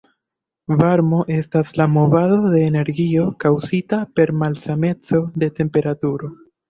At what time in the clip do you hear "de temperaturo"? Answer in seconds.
5.45-6.33